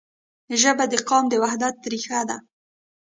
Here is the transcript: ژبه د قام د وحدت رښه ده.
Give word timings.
ژبه 0.61 0.85
د 0.91 0.93
قام 1.09 1.23
د 1.29 1.33
وحدت 1.43 1.75
رښه 1.91 2.19
ده. 2.29 2.37